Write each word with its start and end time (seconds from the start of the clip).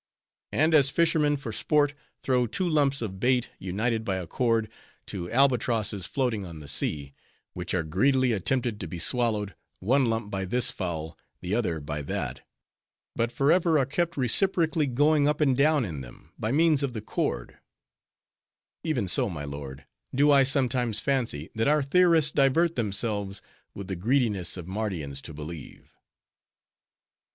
And 0.51 0.73
as 0.73 0.89
fishermen 0.89 1.37
for 1.37 1.51
sport, 1.51 1.93
throw 2.23 2.47
two 2.47 2.67
lumps 2.67 3.03
of 3.03 3.19
bait, 3.19 3.51
united 3.59 4.03
by 4.03 4.15
a 4.15 4.25
cord, 4.25 4.67
to 5.05 5.29
albatrosses 5.31 6.07
floating 6.07 6.43
on 6.43 6.59
the 6.59 6.67
sea; 6.67 7.13
which 7.53 7.75
are 7.75 7.83
greedily 7.83 8.31
attempted 8.31 8.79
to 8.79 8.87
be 8.87 8.97
swallowed, 8.97 9.53
one 9.79 10.05
lump 10.05 10.31
by 10.31 10.45
this 10.45 10.71
fowl, 10.71 11.15
the 11.41 11.53
other 11.53 11.79
by 11.79 12.01
that; 12.01 12.41
but 13.15 13.31
forever 13.31 13.77
are 13.77 13.85
kept 13.85 14.17
reciprocally 14.17 14.87
going 14.87 15.27
up 15.27 15.39
and 15.39 15.55
down 15.55 15.85
in 15.85 16.01
them, 16.01 16.31
by 16.35 16.51
means 16.51 16.81
of 16.81 16.93
the 16.93 17.01
cord; 17.01 17.59
even 18.83 19.07
so, 19.07 19.29
my 19.29 19.43
lord, 19.45 19.85
do 20.15 20.31
I 20.31 20.41
sometimes 20.41 20.99
fancy, 20.99 21.51
that 21.53 21.67
our 21.67 21.83
theorists 21.83 22.31
divert 22.31 22.75
them 22.75 22.91
selves 22.91 23.39
with 23.75 23.87
the 23.87 23.95
greediness 23.95 24.57
of 24.57 24.65
Mardians 24.67 25.21
to 25.21 25.31
believe." 25.35 25.91